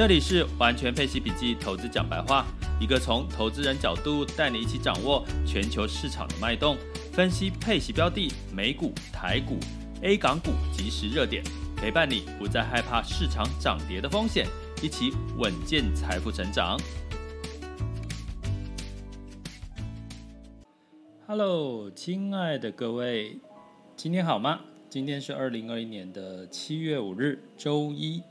[0.00, 2.46] 这里是完全配息笔记投资讲白话，
[2.80, 6.74] 一个从投资人角度带你一起掌握全球市场的脉动，
[7.12, 9.58] 分析配息标的、美股、台股、
[10.00, 11.44] A 港股即时热点，
[11.76, 14.46] 陪伴你不再害怕市场涨跌的风险，
[14.82, 16.80] 一起稳健财富成长。
[21.26, 23.38] Hello，亲爱的各位，
[23.96, 24.60] 今天好吗？
[24.88, 28.22] 今天是二零二一年的七月五日，周一。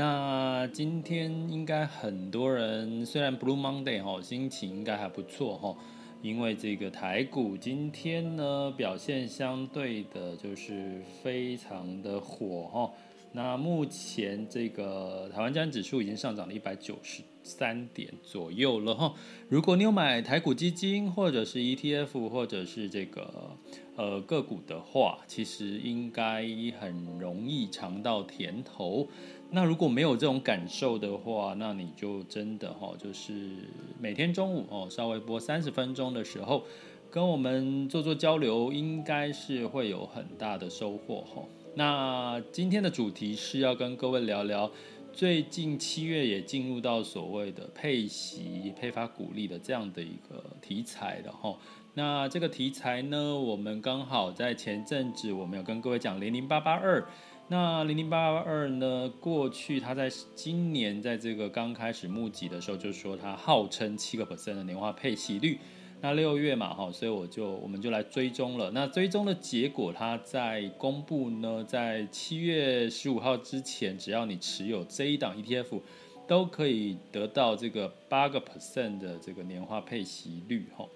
[0.00, 5.76] 那今天应该很多人，虽然 Blue Monday 哈，心情应该还不错哈，
[6.22, 12.90] 因为这个台股今天呢表现相对的就是非常的火哈。
[13.32, 19.14] 那目前这个台湾加指数已经上涨了一百九十三点左右了哈。
[19.50, 23.50] 如果你有买台股基金或者是 ETF 或者是这个
[23.96, 26.42] 呃个股的话，其实应该
[26.80, 29.06] 很容易尝到甜头。
[29.52, 33.50] 那如果没有这种感受的话，那你就真的哈，就是
[33.98, 36.62] 每天中午哦，稍微播三十分钟的时候，
[37.10, 41.42] 跟我们做做交流，应该是会有很大的收获哈。
[41.74, 44.70] 那今天的主题是要跟各位聊聊，
[45.12, 51.58] 最近七月也进入到所谓的配息、配发股利的这样的一个题材的哈。
[51.94, 57.04] 那这个题材呢，我们刚好在前阵子我们有跟各位讲零零八八二。
[57.52, 59.12] 那零零八二呢？
[59.18, 65.58] 过去他在今年在这个刚开始募集的时候，就说他号称七个 percent 的年化配息率。
[66.00, 68.70] 那六月嘛，哈，所以我就我们就来追踪了。
[68.70, 75.80] 那追踪的结果，他在公布呢，在七月十五号之前，只要你持有这一档 ETF，
[76.28, 80.86] 都可以得到这个八个 percent 的这个年化配息率，哈。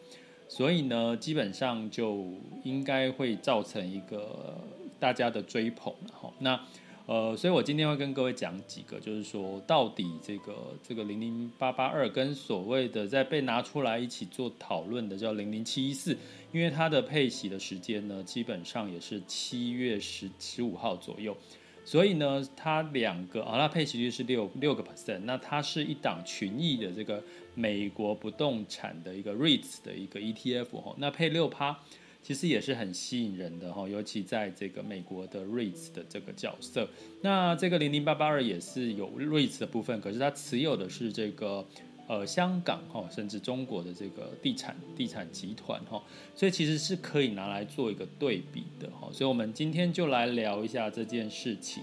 [0.47, 2.25] 所以呢，基本上就
[2.63, 4.57] 应该会造成一个。
[4.99, 6.61] 大家的追捧，哈，那
[7.07, 16.17] 呃，所以我今天会跟各位讲几个，就是说到底这个这个零零八八二跟所谓的在被拿出来一起做讨论的叫零零七一四，
[16.51, 21.37] 因为它的配息的时间呢，基本上也是七月十十五号左右，
[21.85, 27.23] 所以呢，它两个啊，它配息率是六六个 percent，那它是一档群益的这个
[27.55, 31.79] 美国不动产的一个 REITs 的一个 ETF 哈，那配六趴。
[32.25, 36.89] 其实也是很吸引人的哈，尤其在这个美国的 REITs 的这个角色。
[37.21, 41.63] 那这个零零八八二也是有 REITs 的部分，可是它持有的是这个
[42.09, 46.03] 呃香港哈，甚至中国的这个地产地产集团哈，
[46.35, 49.11] 所以其实是可以拿来做一个对比的哈。
[49.13, 51.83] 所以我们今天就来聊一下这件事情。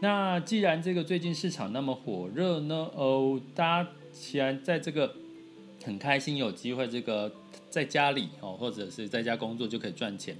[0.00, 5.12] 那既然这个最近市场那么火热呢，哦，大家既然在这个
[5.82, 7.32] 很开心有机会这个。
[7.72, 10.36] 在家里哦，或者是在家工作就可以赚钱。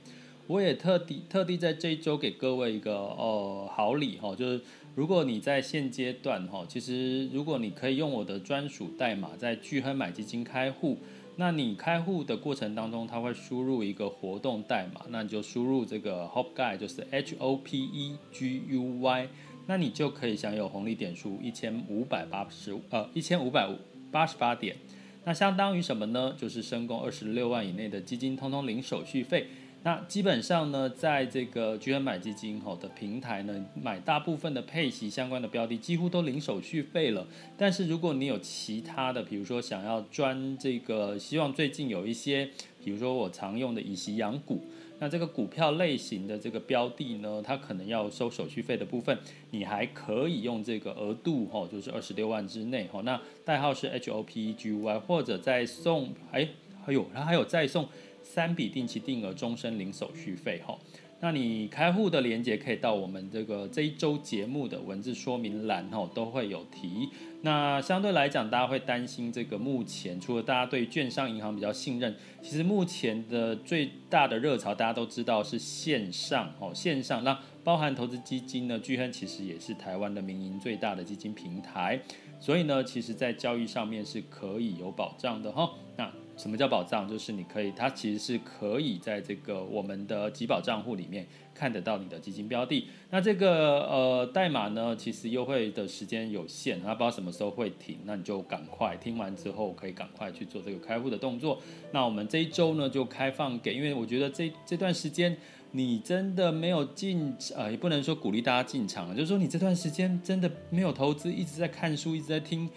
[0.47, 4.61] 我也特地特地在这一周给各位一个哦好礼哈，就是
[4.95, 10.99] 如果你在现阶段哈，其实如果你可以用我的专属代码在聚亨买基金开户，
[11.37, 19.29] 那你开户的过程当中，它会输入一个活动代码，那你就输入这个 HOPE GUY，就是 H O P E G U Y，
[19.67, 23.67] 那你就可以享有红利点数一千五百八十呃一千五百
[24.11, 24.77] 八十八点。
[25.25, 26.35] 那相当于什么呢？
[26.37, 29.47] 就是申购二十六万以内的基金，通通零手续费。
[29.85, 37.27] 那基本上呢，在这个巨亨买基金吼的平台呢，买大部分的配息相关的标的，几乎都零手续费了。
[37.57, 42.49] 但是如果你有其他的，比如说想要专这个，希望最近有一些，
[42.85, 44.65] 比如说我常用的以息养股。
[45.03, 49.19] 那这个股票类型的这个标的呢，它可能要收手续费的部分，
[49.51, 53.03] 你还可以用这个额度哈，就是二十六万之内哈。
[53.03, 56.49] 那代号是 H O P E G Y，或者再送哎，
[56.87, 57.89] 还有它还有再送
[58.23, 60.79] 三笔定期定额终身零手续费哈。
[61.25, 67.09] 那你开户的连接可以到我们这个这一周节目的文字说明栏哦，都会有提。
[67.43, 82.01] 那相对来讲，大家会担心这个目前除了大家对券商银行比较信任，其实目前的最大的热潮大家都知道是线上哦，线上那包含投资基金呢，巨亨其实也是台湾的民营最大的基金平台，
[82.41, 85.71] 所以呢，其实在交易上面是可以有保障的哈。
[85.97, 87.09] 那什么叫保障？
[87.09, 92.89] 就是你可以，它其实是可以在这个我们的集保账户里面看得到你的基金标的。
[93.11, 101.61] 那这个呃代码呢，其实优惠的时间有限，它不知道什么时候会停，那你就赶快听完之后可以赶快去做这个开户的动作。
[101.93, 105.37] 那我们这一周呢就开放给，因为我觉得这这段时间
[105.73, 112.69] 你真的没有进，呃，也不能说鼓励大家进场，就是说你这段时间真的没有投资，一直在看书，一直在听。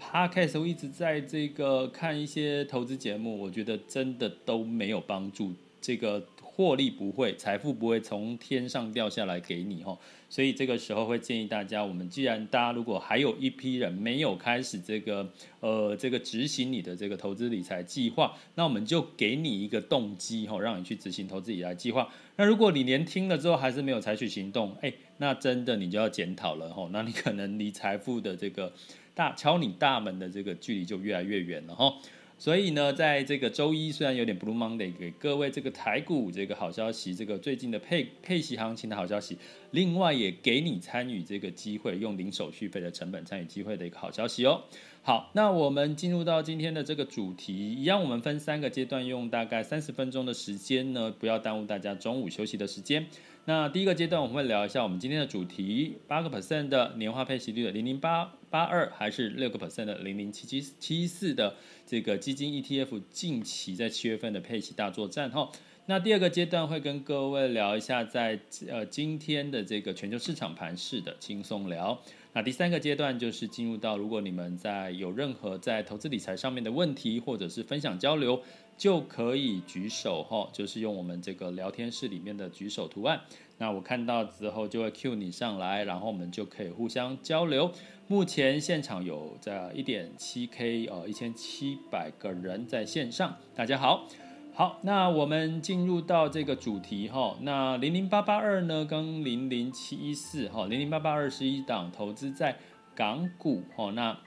[0.00, 9.96] Podcast 我一直在这个看一些投资节目，我觉得真的都没有帮助，这个获利不会，财富不会从天上掉下来给你哈，
[10.30, 15.30] 所以这个时候会建议大家，我们既然大家如果还有一批人没有开始这个
[15.60, 22.10] 呃这个执行你的这个投资理财计划，那我们就给你一个动机哈，让你去执行投资理财计划。
[22.36, 28.72] 那如果你连听了之后还是没有采取行动，哎，那真的你就要检讨了哈，那你可能离财富的这个。
[29.20, 31.94] 大敲你大门的这个距离就越来越远了哈，
[32.38, 39.36] 所以呢，在这个周一虽然有点 Blue Monday，给各位这个台股这个好消息，这个最近的配配息行情的好消息，
[39.72, 44.62] 另外也给你参与这个机会，用零手续费的成本参与机会的一个好消息哦。
[45.02, 53.06] 好，那我们进入到今天的这个主题，一样我们分三个阶段，用大概三十分钟的时间呢，不要耽误大家中午休息的时间。
[53.44, 61.54] 那第一个阶段我们会聊一下我们今天的主题，八个 percent 的年化配息率的零零八八二，还是六个 percent 的零零七七七四的
[61.86, 65.50] 这个基金 ETF 近期在七月份的配息大作战哈。
[65.86, 68.38] 那第二个阶段会跟各位聊一下在
[68.68, 71.98] 呃今天的这个全球市场盘势的轻松聊。
[72.32, 78.42] 那第三个阶段就是进入到如果你们在有任何在投资理财上面的问题，或者是分享交流。
[78.76, 83.20] 就可以举手哈，就是用我们这个聊天室里面的举手图案。
[83.58, 87.70] 那我看到之后就会 cue 你上来，然后我们就可以互相交流。
[88.10, 94.08] 目前现场有在一点七 K 呃一千七百个人在线上，大家好，
[94.52, 97.38] 好，那我们进入到这个主题哈。
[97.42, 102.56] 那零零八八二呢跟零零七一四哈，零零八八二是一档投资在
[102.96, 104.18] 港股哈那。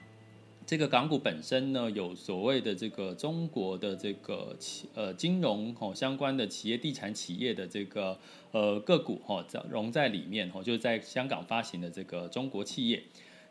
[0.66, 8.18] 这个港股本身呢，有所谓的这个中国的这个企呃金融哦相关的企业、地产企业的这个
[8.50, 13.02] 呃个股哈，融在里面哦，就是在香港发行的这个中国企业。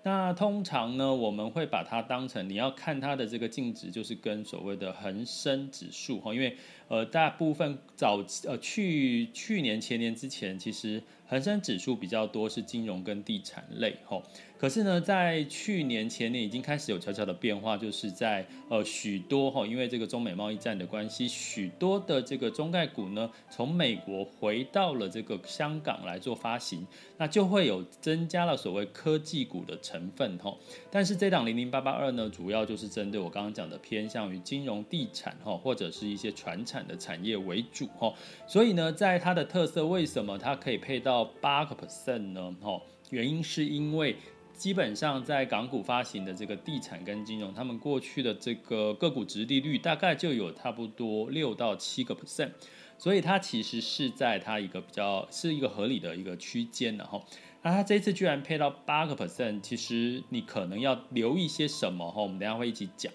[0.06, 6.58] 那通常呢，我们会把它当成你要看它的这个净值，就是跟所谓的恒生指数哈，因为
[6.94, 14.22] 呃大部分早呃去去年前年之前，其实恒生指数比较多是金融跟地产类哈。
[14.60, 26.86] 可是呢，在去年前年已经开始有悄悄的变化，就是在呃许多哈，因为这个中美贸易战的关系，许多的这个中概股呢，从美国回到了这个香港来做发行，
[27.18, 30.56] 那就会有增加了所谓科技股的成分哈。
[30.90, 38.14] 但是这档零零八八二呢，主要就是针对我刚刚讲的偏向于金融地产哈，或者是一些传产的产业为主哈。
[38.48, 42.56] 所以呢，在它的特色，为什么它可以配到八个 percent 呢？
[42.62, 44.16] 哈，原因是因为。
[44.56, 52.52] 基本上在港股发行的这个地产跟金融，他们过去的这个个股值利率大概就有差不多六到七个 percent，
[53.00, 57.26] 所以它其实是在它一个比较是一个合理的一个区间，然后
[57.64, 63.12] 那它这次居然配到八个 percent，其实你可能要留意些什么哈，我们等下会一起讲。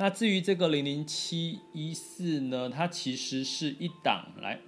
[0.00, 4.58] 那至于这个零零七一四呢，它其实是一档来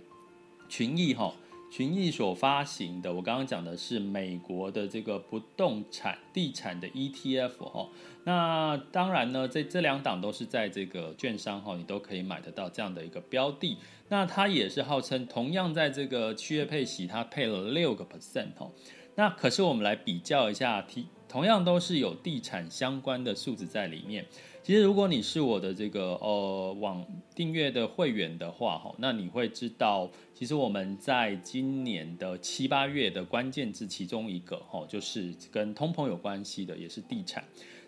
[0.69, 1.35] 群益哈。
[1.71, 7.89] 群益所发行的，我刚刚讲的是美国的这个不动产地产的 ETF 哈，
[8.25, 13.79] 那当然呢，这这两档都是在这个券商哈，你都可以买得到这样的一个标的。
[14.11, 18.71] 那它也是号称同样在这个七月配息，它配了六个 percent 哈。
[19.15, 24.23] 那可是我们来比较一下，T 同样都是有地产相关的数字在里面。
[24.63, 27.03] 其实，如果你是我的这个呃网
[27.35, 37.43] 订阅的会员的话，哈，那你会知道，其实我们在今年的七八月的关键字其中一个，哈，就是跟通膨有关系的，也是地产。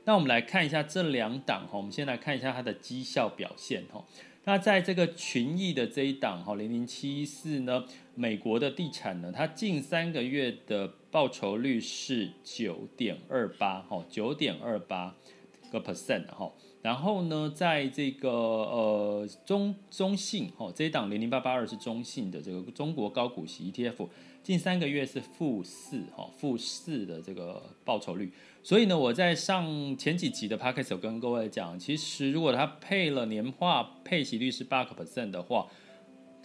[0.06, 4.02] 那我们来看一下这两档，哈，我们先来看一下它的绩效表现，哈。
[4.46, 7.84] 那在这个群益的这一档，哈，零零七四呢，
[8.14, 15.14] 美国的地产呢，它近三个月的报酬率是九点二八，哈，九点二八
[15.70, 16.50] 个 percent，哈。
[16.82, 24.08] 然后呢，在这个呃中中信哈，这一档零零八八二是中信的这个中国高股息 ETF，
[24.42, 28.32] 近三个月是负四哈负四的这个报酬率。
[28.64, 35.68] 所以呢，我在上前几集的 Podcast 有跟各位讲，其实如果它配了年化配息率是八个 percent 的话，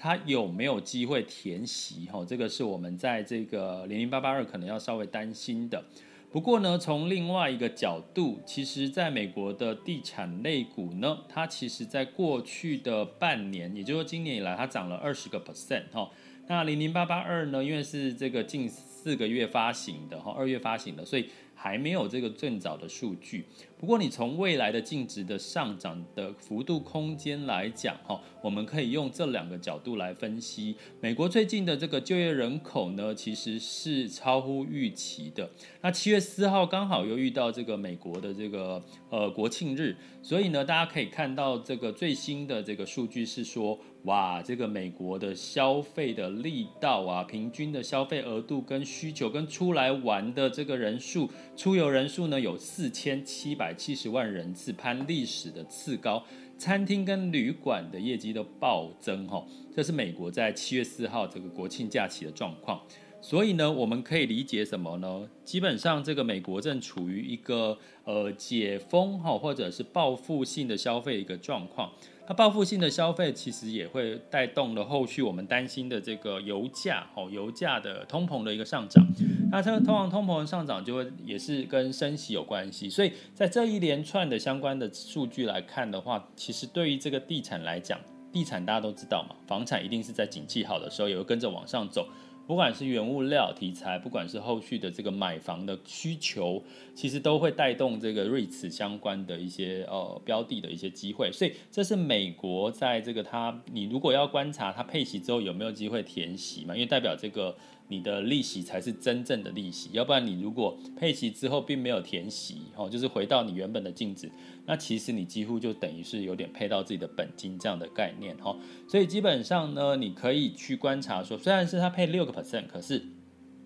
[0.01, 2.24] 它有没有机会填席哈？
[2.24, 5.84] 这个是我们在这个零零八八二可能要稍微担心的。
[6.32, 16.10] 不过呢，从另外一个角度，其实在美国的地产类股呢，它其实在过去的半年，也就是说今年以来，它涨了二十个 percent 哈。
[16.48, 21.29] 那零零八八二呢，因为是这个近四个月发行的哈，二月发行的，所以。
[21.62, 23.44] 还没有这个最早的数据，
[23.80, 30.76] 不过你从未来的净值的上涨的幅度空间来讲，哈，我们可以用这两个角度来分析。
[31.00, 35.50] 美国最近的这个就业人口呢，其实是超乎预期的。
[35.80, 43.80] 那七月四号刚好又遇到这个美国的这个呃国庆日，所以呢，大家可以看到这个最新的这个数据是说。
[44.04, 56.24] 哇，这个美国的消费的力道啊，平均的消费额度跟需求跟出来玩的这个人数，出游人数呢有四千七百七十万人次，攀历史的次高。
[56.58, 62.82] 餐厅跟旅馆的业绩都暴增哈，这是美国在七月四号这个国庆假期的状况。
[63.22, 65.28] 所以呢，我们可以理解什么呢？
[65.44, 71.92] 基本上，这个美国正处于一个呃解封哈，或者是报复性的消费一个状况。
[72.26, 79.06] 它报复性的消费其实也会带动了后续我们担心的这个油价哦，油价的通膨的一个上涨。
[79.52, 82.88] 那这个通常通膨上涨就会也是跟升息有关系。
[82.88, 88.00] 所以在这一连串的相关的数据来看的话，其实对于这个地产来讲，
[88.32, 92.08] 地产大家都知道嘛，房产一定是在景气好的时候也会跟着往上走。
[92.50, 96.63] 不管是原物料题材，不管是后续的这个买房的需求，
[96.96, 101.32] 其实都会带动这个瑞慈相关的一些呃标的的一些机会。
[101.32, 107.56] 所以这是美国在这个它，你如果要观察它配息之后有没有机会填息嘛，因为代表这个。
[107.91, 114.31] 你的利息才是真正的利息，要不然你如果配息之后并没有填息，哦，就是回到你原本的净值，
[114.67, 118.55] 那其实你几乎就等于是有点配到自己的本金这样的概念，哈。
[118.88, 123.03] 所以基本上呢，你可以去观察说，虽然是它配六个 percent，可是，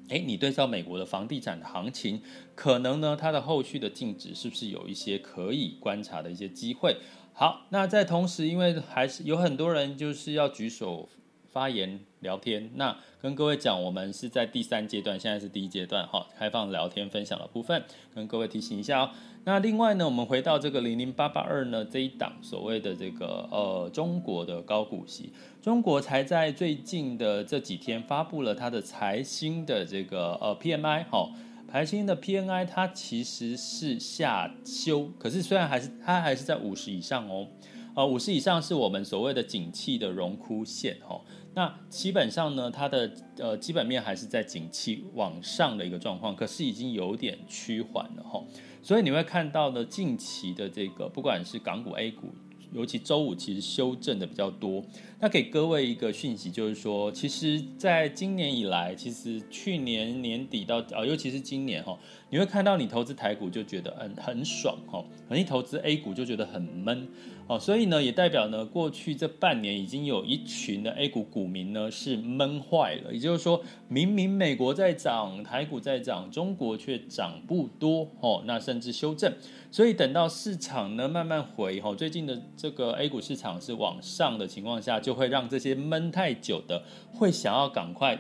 [0.08, 2.22] 诶，你对照美国的房地产的行情，
[2.56, 6.96] 可能呢它的后续的净值是不是有一些可以观察的一些机会？
[7.34, 11.10] 好，那在同时，因为还是有很多人就是要举手。
[11.54, 17.84] 发言聊天，那跟各位讲，我们是在第三阶段，现在是第一阶段哈，开放聊天分享的部分，
[18.16, 19.12] 跟各位提醒一下哦。
[19.46, 25.32] 那另外呢，我们回到这个零零八八二呢这一档所谓的这个呃中国的高股息，
[25.62, 31.30] 中国才在最近的这几天发布了它的财新的这个呃 PMI 哈，
[31.72, 37.48] 财新的 PMI 它其实是下修，可是虽然还是它还是在五十以上哦，
[37.96, 41.20] 呃五十以上是我们所谓的景气的荣枯线哈。
[41.56, 48.44] 那基本上呢，它的呃基本面还是在景气往上的一个状况，可是已经有点趋缓了哈。
[48.82, 52.34] 所以你会看到呢，近期的这个不管是港股 A 股，
[52.72, 54.84] 尤其周五其实修正的比较多。
[55.24, 61.98] 那给各位一个讯息，就是说，其实在今年以来，其实去年年底到啊，尤其是今年哈，
[62.30, 67.08] 你会看到你投资台股就觉得很很爽哈，可你投资 A 股就觉得很闷。
[67.46, 73.14] 哦，所以呢，也代表呢，过去这半年已经有一群的 A 股股民呢是闷坏了。
[73.14, 79.34] 也就是说，明明美国在涨，台股在涨，中国却涨不多哦，那甚至修正。
[79.70, 88.20] 所以等到市场呢慢慢回，哦，最近的这个 A 股市场是往上的情况下就，就会让这些闷太久的会想要赶快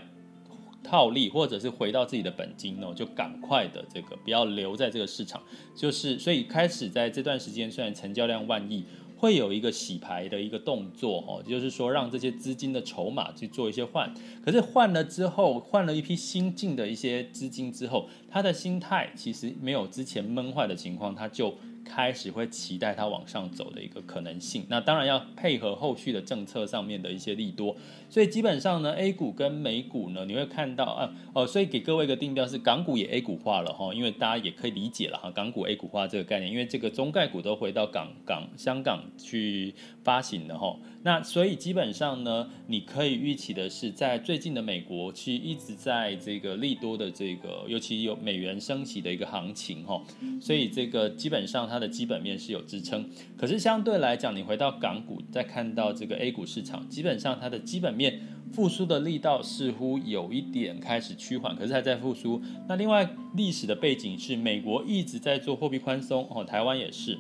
[0.84, 5.42] 套利，或者是回到自己的本金哦，就赶快的这个不要留在这个市场。
[5.76, 8.86] 就是所以开始在这段时间，虽然成交量万亿。
[9.16, 21.56] 会有一个洗牌的一个动作哦，就是说让这些资金的筹码去做一些换，可是换了之后，换了一批新进的一些资金之后，他的心态其实没有之前闷坏的情况，他就。
[21.86, 27.76] 开始会期待它往上走的一个可能性，那当然要配合后续的政策上面的一些利多，
[28.10, 39.74] 所以基本上呢，A 股跟美股呢，你会看到啊哦，所以给各位一个定调是港股也 A 股化了哈，因为大家也可以理解了哈，港股 A 股化这个概念，因为这个中概股都回到港港香港去
[40.04, 50.02] 发行了哈，那所以基本上呢，你可以预期的是，在最近的美国其实一直在这个利多的这个，尤其有美元升息的一个行情哈，
[50.42, 51.73] 所以这个基本上。
[51.74, 62.40] 它的基本面是有支撑，可是相对来讲，你回到港股，再看到这个 A 股市场，基本上它的基本面复苏的力道似乎有一点开始趋缓，可是还在复苏。
[62.70, 67.18] 那另外历史的背景是，美国一直在做货币宽松，哦，台湾也是。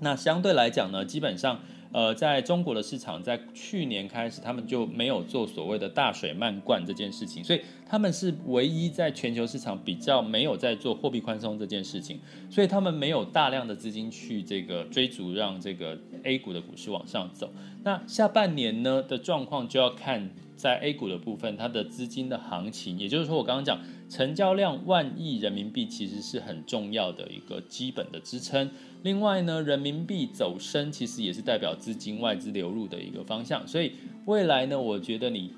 [0.00, 1.60] 那相对来讲呢，基本上。
[1.94, 12.18] 呃，在中国的市场，在去年开始，他们就没有做所谓的大水漫灌这件事情，所以他们是唯一在全球市场比较没有在做货币宽松这件事情，
[12.50, 17.52] 所以他们没有大量的资金去这个追逐，让这个 A 股的股市往上走。
[17.84, 28.70] 那下半年呢的状况就要看在 A 股的部分，它的资金的行情，也就是说，我刚刚讲成交量万亿人民币其实是很重要的一个基本的支撑。
[29.02, 33.66] 另外呢，人民币走升其实也是代表资金外资流入的一个方向。
[33.66, 33.92] 所以
[34.26, 35.52] 未来呢，我觉得你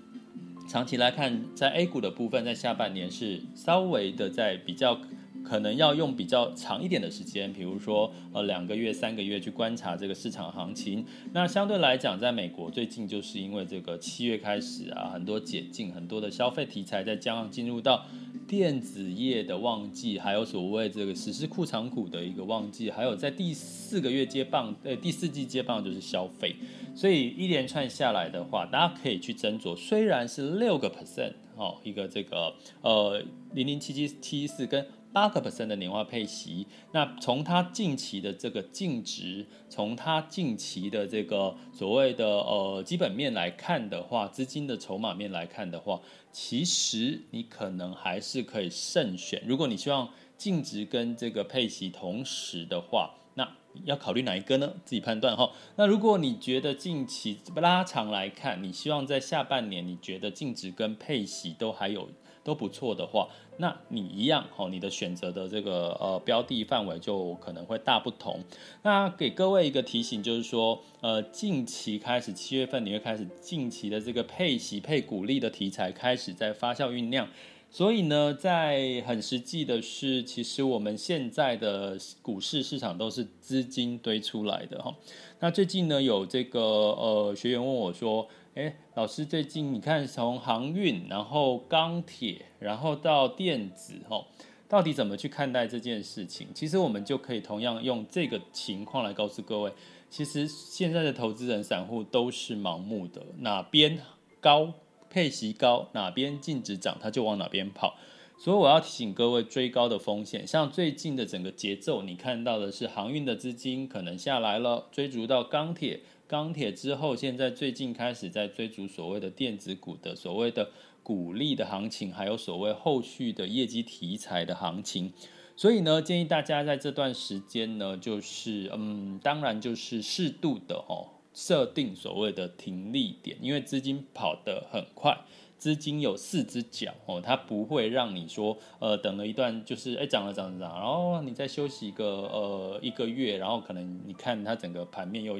[0.68, 5.00] 长期来看，在 A 股的部分，在下半年是稍微的在比较。
[5.48, 11.06] 可能要用比较长一点的时间，比如说呃两个月、三个月去观察这个市场行情。
[11.32, 18.04] 那相对来讲，在美国最近就是因为这个七月开始啊，很多解禁，很多的消费题材，再加上进入到
[18.48, 26.56] 电子业的旺季，还有所谓这个实施库藏股的一个旺季，还有在第四个月接棒，呃第四季接棒就是消费，
[26.96, 33.22] 所以一连串下来的话，大家可以去斟酌，虽然是六个 percent 哦，一个这个呃
[33.54, 34.84] 零零七七七四跟。
[35.16, 49.42] 八个 percent 的年化配息，那从它近期的这个净值，从它近期的这个所谓的呃基本面来看的话，资金的筹码面来看的话，其实你可能还是可以慎选。
[49.46, 53.50] 如果你希望净值跟这个配息同时的话，那
[53.86, 54.74] 要考虑哪一个呢？
[54.84, 55.50] 自己判断哈。
[55.76, 62.10] 那如果你觉得近期拉长来看，你希望在下半年，你觉得净值跟配息都还有。
[62.46, 68.38] 都不错的话，那你一样哦，你的选择的这个呃标的范围就可能会大不同。
[68.82, 77.28] 那给各位一个提醒，就是说，呃，近期开始七月份你会开始近期的这个配息配股利的题材开始在发酵酝酿。
[77.68, 84.94] 所以呢，在很实际的是，其实我们现在的股市市场都是资金堆出来的哈。
[85.40, 88.28] 那最近呢，有这个呃学员问我说。
[88.56, 94.28] 哎，老师，最近你看从航运，然后钢铁，然后到电子，吼，
[94.66, 96.46] 到底怎么去看待这件事情？
[96.54, 99.70] 其实我们就可以同样用这个情况来告诉各位，
[100.08, 103.98] 其实现在的投资人、散户都是盲目的，哪边
[104.40, 104.72] 高
[105.10, 107.98] 配息高，哪边净值涨，他就往哪边跑。
[108.38, 116.00] 所以我要提醒各位，追高的风险，像最近的整个节奏，你看到的是航运的资金可能下来了，追逐到钢铁。
[116.28, 120.70] 钢铁之后，现在最近开始在追逐所谓的电子股的所谓的
[121.02, 125.12] 股利的行情，还有所谓后续的业绩题材的行情。
[125.54, 135.16] 所以呢，建议大家在这段时间呢，就是嗯，当然就是适度的哦，设定所谓的停利点，因为资金跑得很快，
[135.56, 145.38] 资金有四只脚哦，它不会让你说呃等了一段就是哎涨了涨了涨，然后你再休息一个呃一个月，然后可能你看它整个盘面又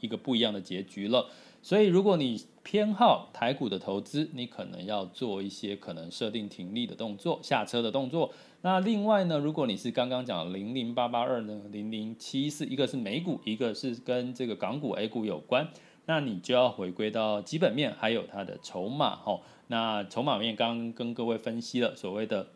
[0.00, 0.08] 一。
[0.08, 1.26] 个不一样的结局了，
[1.60, 8.32] 所以如果你偏好台股的投资，你可能要做一些可能设定停利的动作、下车的动作。
[8.62, 15.68] 那另外呢，如果你是刚刚讲零零八八二呢、零零七四，一个是美股，一个是跟这个港股 A 股有关，
[16.06, 19.14] 那你就要回归到基本面，还有它的筹码。
[19.14, 22.48] 哈，那筹码面刚刚跟各位分析了所谓的。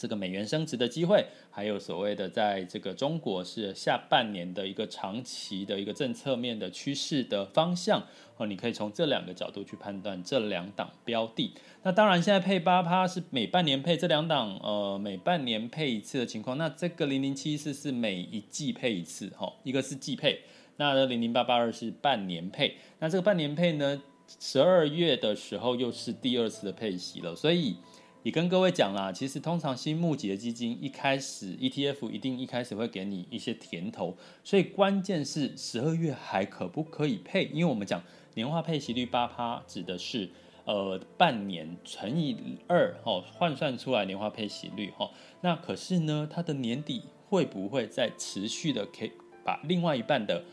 [0.00, 8.02] 这个美元升值的机会，还有所谓的在这个中国是下半年的一个长期的一个政策面的趋势的方向
[8.38, 11.52] 哦，你可以从这两个角度去判断这两档标的。
[11.82, 16.56] 那当然，现在配八趴是每半年配这两档，呃，每半年配一次的情况。
[16.56, 20.40] 那这个零零七四是每一季配一次，哈，一个是季配，
[20.78, 22.78] 那零零八八二是半年配。
[23.00, 24.02] 那这个半年配呢，
[24.40, 27.76] 十二月的时候又是第二次的配息了，所以。
[28.22, 37.44] 也跟各位讲啦，其实通常新募集的基金一开始 ETF 一定一开始会给你一些甜头，所以关键是十二月还可不可以配？
[37.46, 38.02] 因为我们讲
[38.34, 40.28] 年化配息率八趴，指的是
[40.66, 45.10] 呃半年乘以二哦，换算出来年化配息率哈。
[45.40, 50.44] 那可是呢，它的年底会不会再持续的可以把另外一半的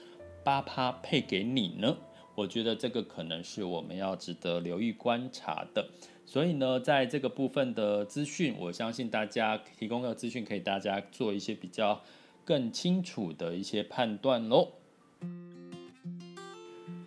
[0.42, 1.98] 八趴配给你呢？
[2.38, 5.90] 我觉得这个可能是我们要值得留意观察的。
[6.24, 12.04] 所以呢，在这个部分的资讯，我相信大家提供的资讯可以大家做一些比较
[12.46, 14.74] 更清楚的一些判断喽。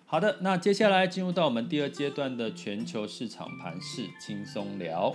[0.05, 5.15] 好的，那接下来进入到我们第二阶段的全球市场盘势轻松聊。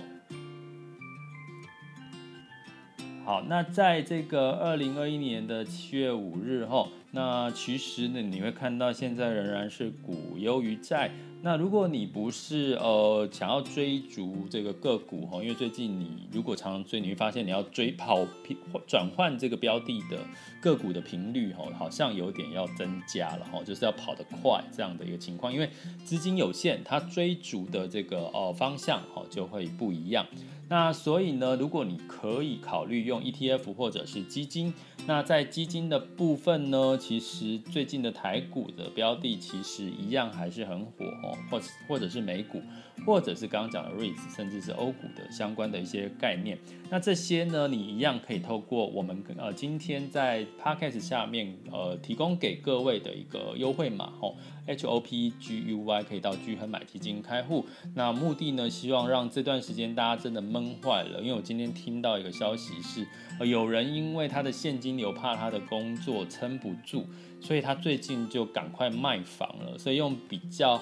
[3.26, 11.10] 好，那在这个二零二一年的七月五日后，那其实呢，你会看到现在仍然是股优于债。
[11.42, 20.18] 那如果你不是呃想要追逐这个个股哈，因为最近你如果常常追，你会发现你要追跑频转换这个标的的
[20.60, 25.68] 个股的频率哈，好像有点要增加了哈，就是要跑得快这样的一个情况，因为
[26.04, 30.24] 资金有限，它追逐的这个哦方向哈就会不一样。
[30.68, 34.74] 那所以呢，如果你可以考虑用 ETF 或者是基金，
[35.06, 42.60] 那在基金的部分呢，其实最近的台股的标的其实一样还是很火哦，或或者是美股，
[43.04, 46.58] 或者是刚刚讲的 REITs，甚至是欧股的相关的一些概念。
[46.88, 54.34] 那这些呢，你一样可以透过我们呃今天在 Podcast 下面呃提供给各位的一个优惠码哦
[54.66, 57.64] ，H O P G U Y 可以到巨亨买基金开户。
[57.94, 63.06] 那目的呢，希望让这段时间大家真的闷坏了，因为我今天听到一个消息是，
[63.38, 67.04] 呃，有人因为他的现金金流怕他的工作撑不住，
[67.40, 70.80] 所以他最近就赶快卖房了，所以用比较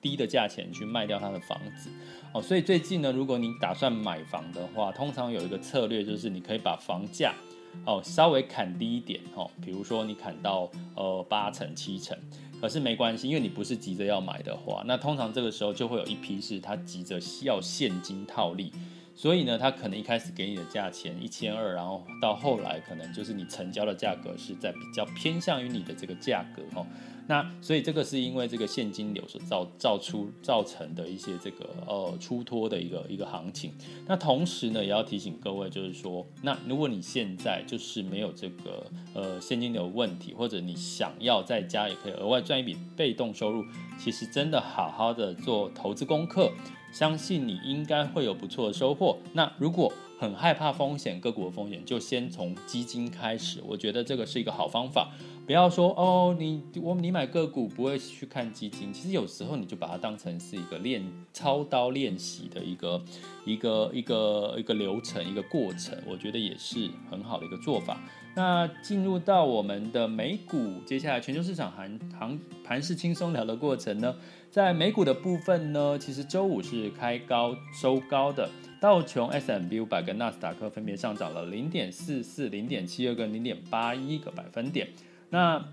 [0.00, 1.90] 低的价钱去卖掉他的房子。
[2.32, 7.34] 哦，所以最近呢，如果你打算买房的话，通常有一个策略就是你可以把房价
[7.84, 12.16] 哦稍微砍低一点哦，比如说你砍到呃八成七成，
[12.60, 18.70] 可是没关系，因为你不是急着要买的话，那通常这个时候就会有一批是他急着要现金套利。
[19.14, 26.84] 所以呢，他可能一开始给你的价钱一千二，然后到后来可能就是你成交的价格是在比较偏向于你的这个价格哦。
[27.26, 33.72] 那所以这个是因为这个现金流所造造出造成的一些这个呃出脱的一个一个行情。
[34.06, 43.64] 那同时呢，也要提醒各位，就是说，那如果你现在就是没有这个呃现金流问题，或者你想要在家也可以额外赚一笔被动收入，
[43.98, 46.52] 其实真的好好的做投资功课。
[46.94, 49.18] 相信你应该会有不错的收获。
[49.32, 53.60] 那如果很害怕风险，个股的风险，就先从基金开始。
[53.66, 55.10] 我觉得这个是一个好方法。
[55.46, 58.90] 不要说哦，你我你买个股不会去看基金。
[58.90, 61.02] 其实有时候你就把它当成是一个练
[61.34, 63.04] 操刀练习的一个
[63.44, 65.94] 一个一个一个流程一个过程。
[66.06, 68.00] 我觉得也是很好的一个做法。
[68.34, 74.16] 那进入到我们的美股，接下来全球市场行行盘势轻松聊的过程呢？
[74.50, 78.48] 在美股的部分呢，其实周五是开高收高的，
[78.80, 84.88] 道琼 S M B 五百跟纳斯达克分别上涨了零点四四、零点七二跟零点八一个百分点。
[85.30, 85.64] 那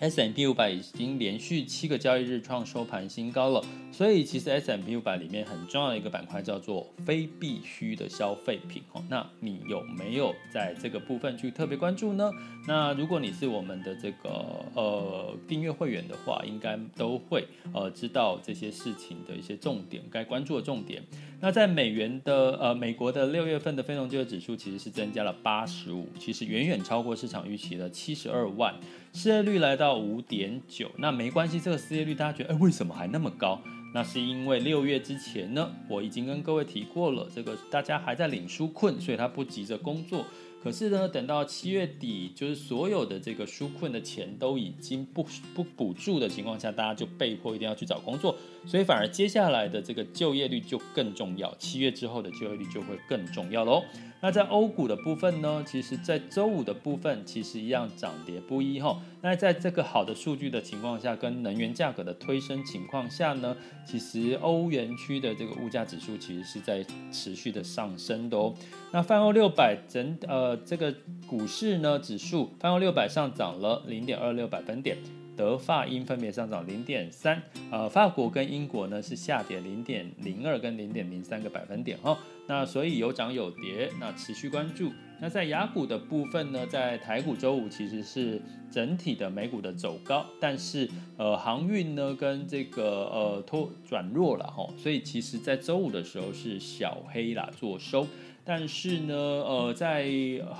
[0.00, 9.02] S&P 五百已经连续七个交易日创收盘新高了，所以其实 S&P 五百里面很重要的一个板块叫做非必需的消费品哦。
[9.08, 12.30] 那你有没有在这个部分去特别关注呢？
[12.68, 21.02] 那如果你是我们的这个呃订阅会员的话，应该都会呃知道这些事情的一些重点，该关注的重点。
[21.40, 28.72] 那在美元的呃美国的六月份的非农就业指数其实是增加了八十五，其实远远超过市场预期的七十二万。
[29.18, 33.60] 失业率来到五点九，那没关系，这个失业率大家觉得，哎，为什么还那么高？
[33.92, 40.24] 那是因为六月之前呢，我已经跟各位提过了，这个大家还在领纾困，所以他不急着工作。
[40.62, 53.82] 可是呢，等到七月底，就是所有的这个纾困的钱都已经不不补助的情况下，大家就被迫一定要去找工作，所以反而接下来的这个就业率就更重要，七月之后的就业率就会更重要喽。
[54.20, 59.00] 那在欧股的部分呢，其实，在周五的部分，其实一样涨跌不一哈。
[59.22, 68.52] 那在这个好的数据的情况下，跟能源价格的推升情况下呢，其实欧元区的这个物价指数其实是在持续的上升的哦。
[68.92, 70.92] 那泛欧六百整呃这个
[71.28, 74.96] 股市呢指数，泛欧六百上涨了零点二六百分点。
[75.38, 82.18] 德法英分别上涨零点三，呃，法国跟英国呢是下跌零点零二跟零点零三个百分点哈。
[82.48, 84.90] 那所以有涨有跌，那持续关注。
[85.20, 98.04] 那在雅股的部分呢，在台股周五其实是整体的美股的走高，但是呃航运呢跟这个呃拖转弱了哈，所以其实在周五的时候是小黑啦做收。
[98.44, 100.08] 但是呢，呃，在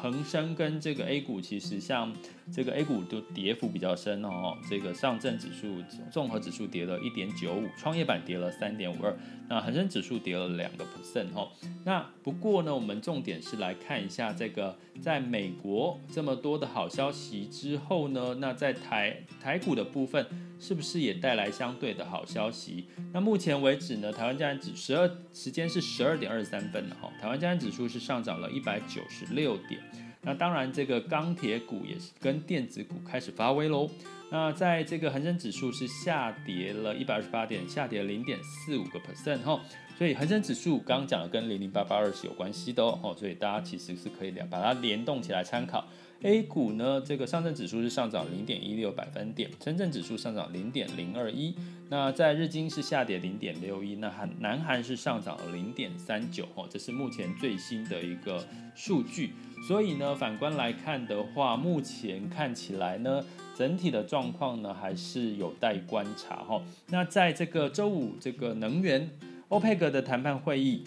[0.02, 2.12] 恒生跟这个 A 股，其实像
[2.52, 4.56] 这个 A 股都跌幅比较深哦。
[4.68, 9.16] 这个上证指数综合指数跌了一点九五，创业板跌了三点五二，
[9.48, 11.48] 那恒生指数跌了两个 percent 哦。
[11.84, 20.26] 那不过呢，我们重点是来看一下这个，在美国这么多的好消息之后呢，那在台台股的部分。
[20.60, 22.88] 是不是也带来相对的好消息？
[23.12, 29.80] 那目前为止呢，台湾加权指十二时间是十二点二十三分了哈，台湾加权指数是上涨了一百九十六点。
[30.22, 33.88] 那当然，这个钢铁股也是跟电子股开始发威喽。
[34.30, 39.60] 那在这个恒生指数是下跌了一百二十八点，下跌了零点四五个 percent 哈。
[39.96, 45.88] 所以恒生指数刚刚讲的跟零零八八二是有关系的哦，所以大家其实是可以把它联动起来参考。
[46.22, 51.54] A 股呢，这个上证指数是上涨零点一六百分点，深圳指数上涨零点零二一。
[51.88, 59.32] 那在日经是下跌零点六一，那韩南韩是上涨了零点三九哦，这是目前最新的一个数据。
[59.66, 63.24] 所以呢，反观来看的话，目前看起来呢，
[63.56, 66.62] 整体的状况呢还是有待观察哈。
[66.88, 69.10] 那在这个周五这个能源
[69.48, 70.84] 欧佩克的谈判会议。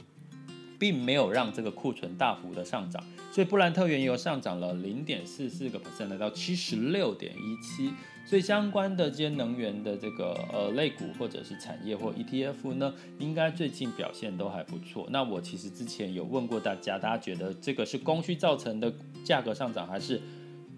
[0.82, 7.94] 并没有让这个库存大幅的上涨，所以布兰特原油上涨了零点四四个 percent，来到七十六点一七。
[8.24, 15.08] 所以相关的这些能源的这个呃类股或者是产业或 ETF 呢，应该最近表现都还不错。
[15.10, 18.94] 那我其实之前有问过大家，大家觉得这个是供需造成的
[19.26, 20.22] 价格上涨，还是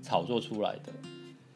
[0.02, 0.94] 炒作出来的？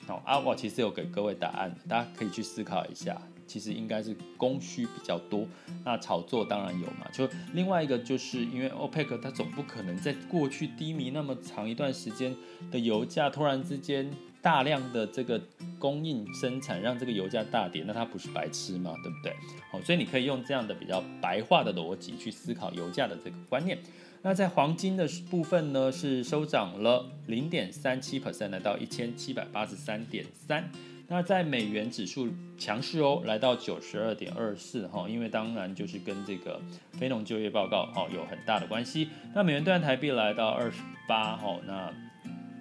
[0.05, 3.19] 好啊，我其实有给各位答案，大家可以去思考一下。
[3.47, 5.47] 其实应该是供需比较多，
[5.85, 7.07] 那炒作当然有嘛。
[7.11, 12.35] 就另外一个就是因为 OPEC 它总不可能在过去低迷那么长一段时间
[12.69, 14.11] 的油价突然之间。
[14.39, 15.41] 大量的这个
[15.77, 18.93] 供应生产让这个油价大跌，那它不是白痴嘛？
[19.03, 19.33] 对不对？
[19.69, 23.77] 好，所以你可以用这样的比较白话的逻辑去思考油价的这个观念。
[24.21, 30.71] 那在黄金的部分呢，是收涨了零点三七 percent，来到一千七百八十三点三。
[31.07, 36.59] 那在美元指数强势哦，来到九十二点二四哈，因为当然就是跟这个
[36.91, 39.09] 非农就业报告哈有很大的关系。
[39.33, 41.93] 那美元兑台币来到二十八哈，那。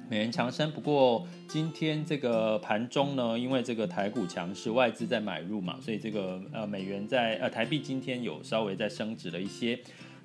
[0.09, 9.77] 美元强升，不过今天这个盘中呢，因为这个台股强势，外资在买入嘛，所以这个呃美元在呃台币今天有稍微在升值了一些。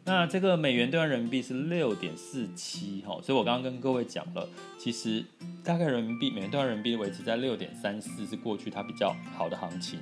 [0.04, 4.48] 那这个美元兑换人民币是六点四七哈，所以我刚刚跟各位讲了，
[4.80, 5.24] 其实
[5.64, 10.00] 大概人民币美元兑换人民币维持在六点三四是过去它比较好的行情。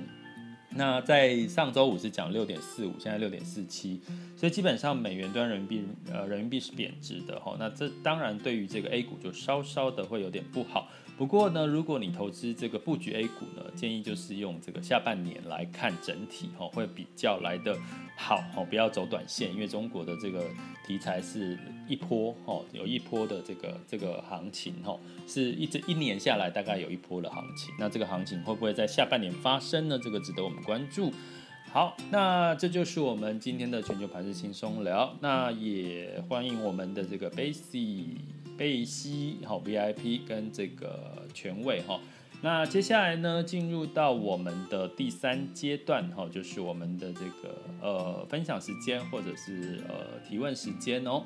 [0.72, 4.00] 那在上周五是讲六点四五，现在六点四七，
[4.36, 7.56] 所以基本上美元兑人民币，呃，人民币是贬值的哈。
[7.58, 10.88] 那这当然对于这个 A 股就稍稍的会有点不好。
[11.20, 17.76] 不过呢，如果你投资这个布局 A 股呢，建议就是用这个下半年来看整体哈，会比较来的
[18.16, 20.42] 好哈，不要走短线，因为中国的这个
[20.86, 27.74] 题材是一波哈，有一波的这个这个行情哈，是一直一年下来大概有一波的行情。
[27.78, 30.00] 那这个行情会不会在下半年发生呢？
[30.02, 31.12] 这个值得我们关注。
[31.70, 35.14] 好，那这就是我们今天的全球盘势轻松聊。
[35.20, 38.39] 那也欢迎我们的这个 Base。
[38.60, 41.98] 贝西好 VIP 跟这个权位哈，
[42.42, 51.22] 那接下来呢，进入到我们的第三阶段哈，就是我们的这个呃分享时间或者是呃提问时间哦。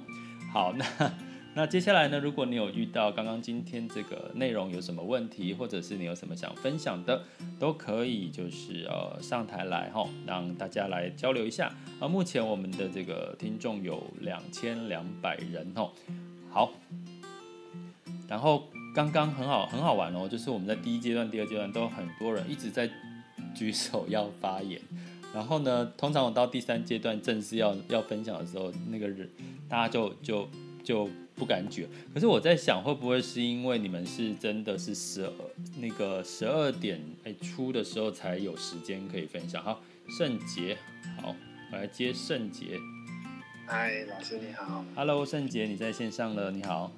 [0.52, 1.12] 好，那
[1.56, 7.20] 那接下来呢，如果你有遇到刚刚今天这个内容有什么问题，或者是你有什么想分享的，
[7.58, 11.74] 都可以就是呃上台来哈，让大家来交流一下。
[11.98, 15.90] 而目前我们的这个听众有两千两百人哦。
[16.48, 16.72] 好。
[18.28, 22.88] 然后刚刚很好很好玩哦，就是我们在第一阶段、第二阶段都有很多人一直在
[23.54, 24.80] 举手要发言，
[25.34, 29.28] 然后呢，通常我到第三阶段正式要要分享的时候，那个人
[29.68, 30.48] 大家就就
[30.82, 31.86] 就不敢举。
[32.12, 35.32] 可是我在想，会不会是因为你们是真的是十二
[35.78, 39.62] 那个十二点哎出的时候才有时间可以分享？
[39.62, 40.76] 好，圣杰，
[41.20, 41.34] 好，
[41.72, 42.78] 我来接圣杰。
[43.66, 44.84] 嗨，老师你好。
[44.94, 46.92] Hello，圣杰，你在线上了，你好。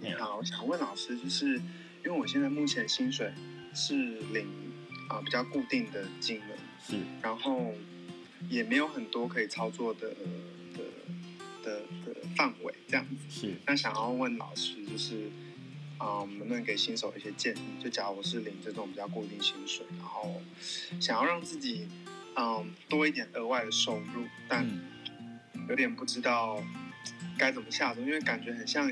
[0.00, 3.32] 你好，我想问老师，就是因为我现在目前薪水
[3.74, 3.94] 是
[4.32, 4.46] 领
[5.08, 7.74] 啊、呃、比较固定的金额，是，然后
[8.48, 10.10] 也没有很多可以操作的
[10.74, 10.84] 的
[11.64, 13.54] 的的范围这样子，是。
[13.66, 15.28] 那想要问老师，就是
[15.98, 17.82] 啊、呃，能不能给新手一些建议？
[17.82, 20.40] 就假如我是领这种比较固定薪水，然后
[21.00, 21.88] 想要让自己
[22.36, 24.64] 嗯、呃、多一点额外的收入，但
[25.68, 26.62] 有点不知道
[27.36, 28.88] 该怎么下手，因为感觉很像。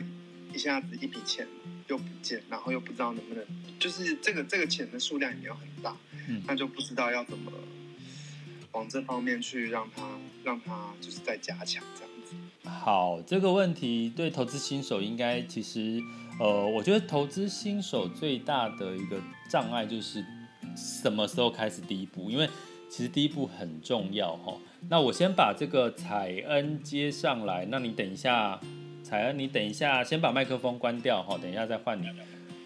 [0.56, 1.46] 一下子一笔钱
[1.86, 3.44] 又不见，然后又不知道能不能，
[3.78, 5.94] 就是这个这个钱的数量也没有很大，
[6.28, 7.52] 嗯，那就不知道要怎么
[8.72, 10.02] 往这方面去让他
[10.42, 12.34] 让他就是再加强这样子。
[12.66, 16.00] 好，这个问题对投资新手应该其实，
[16.40, 20.24] 呃，我觉得投资新手最大的一个障碍就是
[20.74, 22.48] 什么时候开始第一步，因为
[22.88, 24.56] 其实第一步很重要哈。
[24.88, 28.58] 那我先把这个彩恩接上来，那你等一下。
[29.06, 32.06] 彩恩，你等一下，先把麦克风关掉哈，等一下再换你。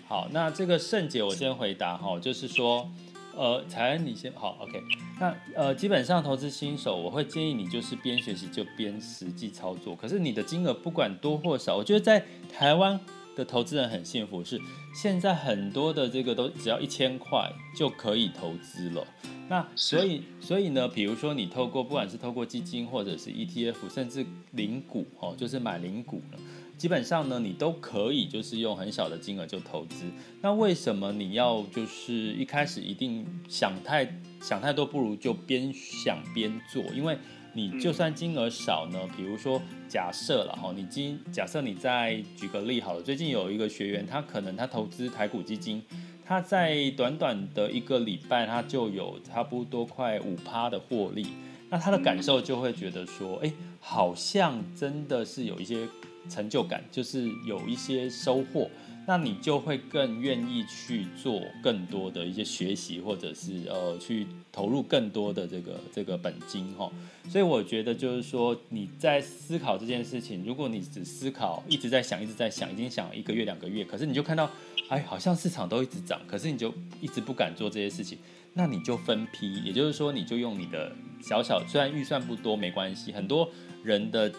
[0.09, 2.91] 好，那这个圣姐我先回答哈，就是说，
[3.37, 4.81] 呃，彩恩你先好，OK。
[5.21, 9.95] 那呃，基本上投资新手，我会建议你就是边学习就边实际操作。
[9.95, 12.99] 可是你的金额不管多或少，我觉得在台湾
[13.41, 14.61] 的投资人很幸福，是
[14.95, 19.07] 现在很多的这个都只要一千块就可以投资了。
[19.49, 26.39] 那所以，所以呢，比如说你透过不管是透过基金或者是 ETF，甚至零股哦，就是买零股呢，
[26.77, 30.05] 基本上呢，你都可以就是用很小的金额就投资。
[30.43, 36.85] 那为什么你要就是一开始一定想太想太多，不如就边想边做？
[36.95, 37.19] 因为
[37.53, 45.83] 你就算金额少呢，比如说假设了哈，你今假设你再举个例好了，最近有一个学员，他可能他投资台股基金。
[46.25, 51.27] 他在短短的一个礼拜，他就有差不多快五趴的获利，
[51.69, 55.89] 那他的感受就会觉得说，哎，好像真的是有一些
[56.29, 58.69] 成就感，就是有一些收获。
[59.07, 66.89] 那你就会更愿意去做更多的一些学习，或者是呃去投入更多的这个这个本金哈。
[67.29, 74.49] 所以我觉得就是说你在思考这件事情，如果你只思考一直在想，一直在想，已经想了一个月两个月，可是你就看到
[74.91, 78.19] 哎好像市场都一直涨，可是你就一直不敢做这些事情，
[78.53, 83.51] 那你就分批，也就是说你就用你的小小，虽然预算不多没关系，很多
[83.83, 84.31] 人的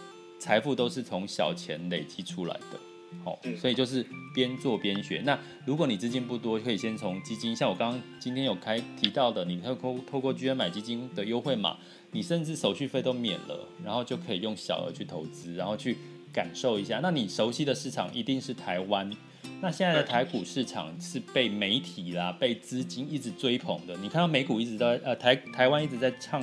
[0.42, 2.80] 财富都是从小钱累积出来的。
[3.24, 5.22] 好，所以就是边做边学。
[5.24, 11.78] 那如果你资金不多，可以先从基金，像我刚刚今天有开提到的，你透过透过 GM 买基金的优惠码，
[12.12, 15.98] 你甚至手续费都免了，然后就可以用小额去投资，然后去
[16.34, 17.00] 感受一下。
[17.04, 19.12] 那你熟悉的市场一定是台湾。
[19.60, 23.96] 那现在的台股市场是被媒体啦、被资金一直追捧的。
[23.98, 26.42] 你看到美股一直在呃台台湾一直在唱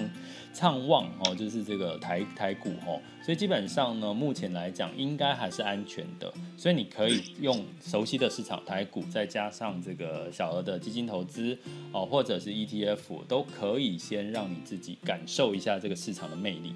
[0.52, 6.32] 唱旺哦，就是这个台台股哦，所以基本上呢，目前来讲应该还是安全的。
[6.56, 11.54] 所以你可以用熟悉的市场台股，再加上这个小额的基金投资
[11.92, 16.72] 哦，或者是 ETF，都可以先让你自己感受一下这个市场的魅力。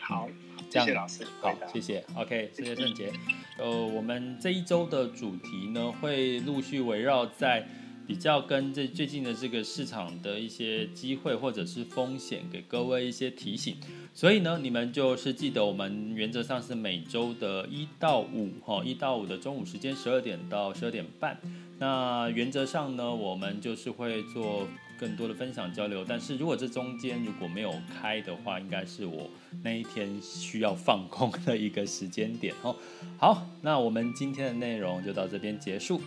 [0.00, 0.26] 好。
[0.70, 3.12] 这样谢谢老师，好，谢谢，OK，谢谢郑杰。
[3.58, 7.66] 呃，我们这一周的主题呢，会陆续围绕在
[8.06, 13.76] 比较跟这最近的这个市场的一些机会或者是风险，给各位一些提醒。
[14.14, 21.38] 所以呢，你们就是记得我们原则上是每周的一到五，哈，一到五的中午时间，十二点到十二点半。
[21.78, 24.66] 那原则上呢，我们就是会做。
[25.00, 29.30] 更多的分享交流，但是如果这中间如果没有开的话，应该是我
[29.62, 32.74] 那一天需要放空的一个时间点哦。
[33.16, 36.00] 好，那我们今天的内容就到这边结束。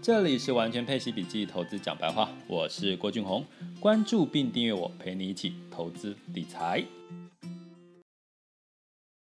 [0.00, 3.44] 这里是完全配息笔记投资讲白话，我是郭俊宏，
[3.78, 6.82] 关注并订阅我，陪你一起投资理财。